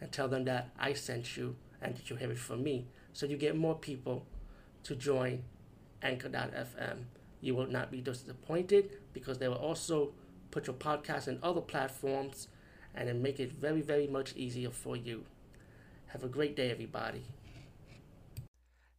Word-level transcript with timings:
and 0.00 0.10
tell 0.12 0.28
them 0.28 0.44
that 0.44 0.70
I 0.78 0.92
sent 0.92 1.36
you 1.36 1.56
and 1.80 1.96
that 1.96 2.10
you 2.10 2.16
have 2.16 2.30
it 2.30 2.38
from 2.38 2.62
me. 2.62 2.86
So 3.12 3.26
you 3.26 3.36
get 3.36 3.56
more 3.56 3.74
people 3.74 4.26
to 4.84 4.94
join 4.94 5.44
Anchor.fm. 6.02 7.04
You 7.40 7.54
will 7.54 7.66
not 7.66 7.90
be 7.90 8.00
disappointed 8.00 8.90
because 9.12 9.38
they 9.38 9.48
will 9.48 9.56
also 9.56 10.12
put 10.50 10.66
your 10.66 10.76
podcast 10.76 11.28
in 11.28 11.38
other 11.42 11.60
platforms 11.60 12.48
and 12.94 13.08
then 13.08 13.22
make 13.22 13.40
it 13.40 13.52
very, 13.52 13.82
very 13.82 14.06
much 14.06 14.34
easier 14.36 14.70
for 14.70 14.96
you. 14.96 15.24
Have 16.08 16.22
a 16.24 16.28
great 16.28 16.56
day, 16.56 16.70
everybody. 16.70 17.24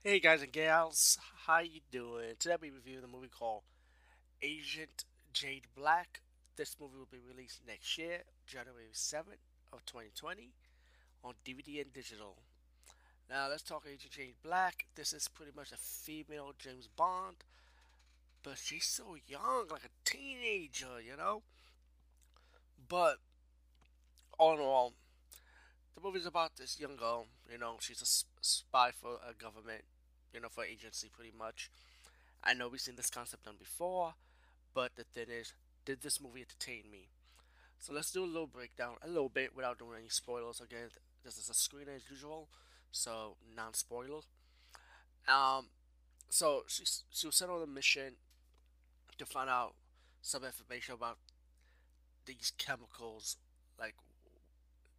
Hey 0.04 0.20
guys 0.20 0.44
and 0.44 0.52
gals, 0.52 1.18
how 1.48 1.60
you 1.60 1.80
doing? 1.92 2.36
Today 2.38 2.58
we 2.62 2.70
review 2.70 3.02
the 3.02 3.08
movie 3.08 3.28
called 3.28 3.64
Agent 4.42 5.06
Jade 5.34 5.66
Black. 5.76 6.22
This 6.58 6.76
movie 6.80 6.98
will 6.98 7.08
be 7.10 7.18
released 7.28 7.62
next 7.68 7.98
year, 7.98 8.22
January 8.46 8.86
7th 8.94 9.42
of 9.74 9.84
2020 9.86 10.52
on 11.26 11.34
DVD 11.44 11.82
and 11.82 11.92
digital. 11.92 12.36
Now 13.30 13.48
let's 13.50 13.64
talk 13.64 13.86
Agent 13.92 14.12
Jade 14.12 14.36
Black. 14.44 14.86
This 14.96 15.12
is 15.12 15.28
pretty 15.28 15.52
much 15.56 15.72
a 15.72 15.78
female 15.78 16.54
James 16.60 16.88
Bond, 16.88 17.38
but 18.44 18.58
she's 18.62 18.86
so 18.86 19.16
young, 19.28 19.66
like 19.72 19.84
a 19.84 20.10
teenager, 20.10 21.02
you 21.04 21.18
know. 21.18 21.42
But 22.88 23.18
all 24.38 24.54
in 24.54 24.60
all, 24.60 24.94
the 25.96 26.02
movie's 26.04 26.28
about 26.28 26.58
this 26.58 26.80
young 26.80 26.96
girl. 26.96 27.26
You 27.52 27.58
know, 27.58 27.78
she's 27.80 28.02
a 28.04 28.44
spy 28.46 28.92
for 28.92 29.18
a 29.28 29.34
government, 29.34 29.86
you 30.32 30.40
know, 30.40 30.50
for 30.50 30.64
agency 30.64 31.10
pretty 31.12 31.34
much. 31.36 31.72
I 32.44 32.54
know 32.54 32.68
we've 32.68 32.80
seen 32.80 32.98
this 32.98 33.10
concept 33.10 33.46
done 33.46 33.56
before, 33.58 34.14
but 34.76 34.92
the 34.96 35.04
thing 35.04 35.36
is, 35.36 35.54
did 35.86 36.02
this 36.02 36.22
movie 36.22 36.42
entertain 36.42 36.92
me? 36.92 37.08
So 37.80 37.94
let's 37.94 38.12
do 38.12 38.24
a 38.24 38.26
little 38.26 38.48
breakdown, 38.48 38.96
a 39.04 39.08
little 39.08 39.30
bit, 39.30 39.56
without 39.56 39.78
doing 39.78 40.00
any 40.00 40.10
spoilers. 40.10 40.60
Again, 40.60 40.90
this 41.24 41.38
is 41.38 41.50
a 41.50 41.54
screen 41.54 41.88
as 41.94 42.10
usual, 42.10 42.50
so 42.92 43.38
non-spoiler. 43.56 44.22
Um, 45.28 45.68
so 46.30 46.64
she 46.68 46.84
she 47.12 47.28
was 47.28 47.36
sent 47.36 47.52
on 47.52 47.62
a 47.62 47.68
mission 47.68 48.16
to 49.18 49.26
find 49.26 49.50
out 49.50 49.76
some 50.22 50.44
information 50.44 50.94
about 50.96 51.18
these 52.26 52.52
chemicals, 52.58 53.38
like 53.80 53.96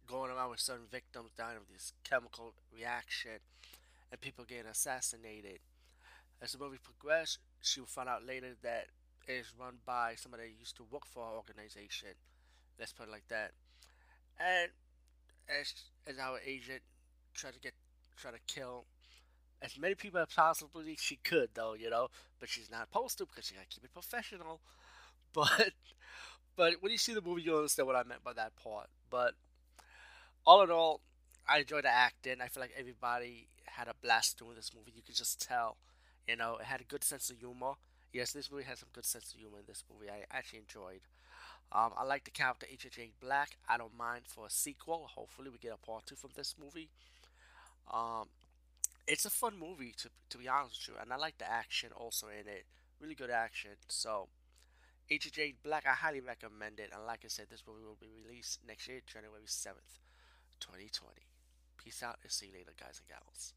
going 0.07 0.31
around 0.31 0.51
with 0.51 0.59
certain 0.59 0.87
victims 0.89 1.31
dying 1.37 1.57
of 1.57 1.63
this 1.71 1.93
chemical 2.03 2.53
reaction, 2.73 3.39
and 4.11 4.21
people 4.21 4.45
getting 4.45 4.67
assassinated. 4.67 5.59
As 6.41 6.51
the 6.53 6.59
movie 6.59 6.77
progressed, 6.81 7.39
she 7.61 7.79
will 7.79 7.87
find 7.87 8.07
out 8.07 8.25
later 8.25 8.55
that 8.61 8.87
it 9.27 9.33
is 9.33 9.53
run 9.59 9.79
by 9.85 10.13
somebody 10.15 10.43
that 10.43 10.59
used 10.59 10.77
to 10.77 10.85
work 10.89 11.05
for 11.05 11.23
our 11.23 11.35
organization. 11.35 12.09
Let's 12.79 12.93
put 12.93 13.07
it 13.07 13.11
like 13.11 13.27
that. 13.29 13.51
And 14.39 14.71
as 15.49 15.73
as 16.07 16.19
our 16.19 16.39
agent 16.45 16.81
tried 17.35 17.53
to 17.55 17.59
get 17.59 17.73
try 18.17 18.31
to 18.31 18.39
kill 18.47 18.85
as 19.61 19.77
many 19.79 19.95
people 19.95 20.19
as 20.21 20.27
possibly 20.35 20.97
she 20.99 21.17
could 21.23 21.49
though, 21.55 21.75
you 21.75 21.89
know, 21.89 22.09
but 22.39 22.49
she's 22.49 22.71
not 22.71 22.89
supposed 22.89 23.17
to 23.19 23.25
because 23.25 23.45
she 23.47 23.55
gotta 23.55 23.67
keep 23.69 23.83
it 23.85 23.93
professional. 23.93 24.61
But 25.33 25.73
but 26.55 26.75
when 26.81 26.91
you 26.91 26.97
see 26.97 27.13
the 27.13 27.21
movie 27.21 27.43
you'll 27.43 27.57
understand 27.57 27.87
what 27.87 27.95
I 27.95 28.03
meant 28.03 28.23
by 28.23 28.33
that 28.33 28.55
part. 28.55 28.87
But 29.09 29.35
all 30.45 30.63
in 30.63 30.71
all, 30.71 31.01
I 31.47 31.59
enjoyed 31.59 31.83
the 31.83 31.89
acting. 31.89 32.41
I 32.41 32.47
feel 32.47 32.61
like 32.61 32.73
everybody 32.77 33.47
had 33.65 33.87
a 33.87 33.93
blast 34.01 34.37
doing 34.39 34.55
this 34.55 34.71
movie. 34.75 34.91
You 34.95 35.01
could 35.03 35.15
just 35.15 35.41
tell. 35.41 35.77
You 36.27 36.35
know, 36.35 36.57
it 36.57 36.65
had 36.65 36.81
a 36.81 36.85
good 36.85 37.03
sense 37.03 37.29
of 37.29 37.37
humor. 37.37 37.73
Yes, 38.13 38.31
this 38.31 38.51
movie 38.51 38.63
has 38.63 38.79
some 38.79 38.89
good 38.93 39.05
sense 39.05 39.33
of 39.33 39.39
humor 39.39 39.59
in 39.59 39.65
this 39.67 39.83
movie. 39.91 40.09
I 40.09 40.25
actually 40.31 40.59
enjoyed. 40.59 41.01
Um, 41.71 41.91
I 41.97 42.03
like 42.05 42.25
the 42.25 42.31
character 42.31 42.67
H.H.A. 42.71 43.11
Black. 43.25 43.57
I 43.69 43.77
don't 43.77 43.97
mind 43.97 44.23
for 44.27 44.47
a 44.47 44.49
sequel. 44.51 45.09
Hopefully, 45.15 45.49
we 45.49 45.59
get 45.59 45.73
a 45.73 45.85
part 45.85 46.05
two 46.07 46.15
from 46.15 46.31
this 46.35 46.55
movie. 46.61 46.89
Um, 47.93 48.27
it's 49.07 49.25
a 49.25 49.29
fun 49.29 49.59
movie 49.59 49.93
to 49.99 50.09
to 50.31 50.37
be 50.37 50.47
honest 50.47 50.87
with 50.89 50.97
you, 50.97 51.01
and 51.01 51.13
I 51.13 51.17
like 51.17 51.37
the 51.37 51.49
action 51.49 51.91
also 51.95 52.27
in 52.27 52.47
it. 52.47 52.65
Really 53.01 53.15
good 53.15 53.31
action. 53.31 53.71
So, 53.87 54.29
H.H.A. 55.09 55.53
Black, 55.63 55.85
I 55.87 55.93
highly 55.95 56.21
recommend 56.21 56.79
it. 56.79 56.91
And 56.93 57.05
like 57.05 57.21
I 57.25 57.29
said, 57.29 57.47
this 57.49 57.63
movie 57.67 57.85
will 57.85 57.99
be 57.99 58.09
released 58.25 58.59
next 58.67 58.87
year, 58.87 59.01
January 59.07 59.43
seventh, 59.47 59.99
twenty 60.59 60.89
twenty. 60.89 61.27
Peace 61.77 62.03
out 62.03 62.19
and 62.23 62.31
see 62.31 62.47
you 62.47 62.53
later, 62.53 62.73
guys 62.79 63.01
and 63.01 63.09
gals. 63.09 63.53